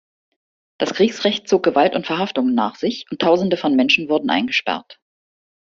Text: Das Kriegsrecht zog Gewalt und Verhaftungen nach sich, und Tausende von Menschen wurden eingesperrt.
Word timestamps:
Das 0.79 0.95
Kriegsrecht 0.95 1.47
zog 1.47 1.61
Gewalt 1.61 1.93
und 1.95 2.07
Verhaftungen 2.07 2.55
nach 2.55 2.73
sich, 2.73 3.05
und 3.11 3.21
Tausende 3.21 3.55
von 3.55 3.75
Menschen 3.75 4.09
wurden 4.09 4.31
eingesperrt. 4.31 4.99